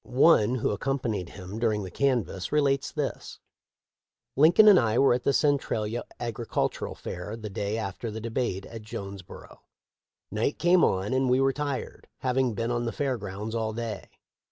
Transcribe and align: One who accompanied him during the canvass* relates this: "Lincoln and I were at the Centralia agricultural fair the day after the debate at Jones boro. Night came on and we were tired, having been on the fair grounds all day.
One 0.03 0.55
who 0.55 0.71
accompanied 0.71 1.29
him 1.29 1.59
during 1.59 1.83
the 1.83 1.91
canvass* 1.91 2.51
relates 2.51 2.91
this: 2.91 3.37
"Lincoln 4.35 4.67
and 4.67 4.79
I 4.79 4.97
were 4.97 5.13
at 5.13 5.21
the 5.25 5.31
Centralia 5.31 6.05
agricultural 6.19 6.95
fair 6.95 7.35
the 7.35 7.51
day 7.51 7.77
after 7.77 8.09
the 8.09 8.19
debate 8.19 8.65
at 8.65 8.81
Jones 8.81 9.21
boro. 9.21 9.61
Night 10.31 10.57
came 10.57 10.83
on 10.83 11.13
and 11.13 11.29
we 11.29 11.39
were 11.39 11.53
tired, 11.53 12.07
having 12.21 12.55
been 12.55 12.71
on 12.71 12.85
the 12.85 12.91
fair 12.91 13.15
grounds 13.19 13.53
all 13.53 13.73
day. 13.73 14.09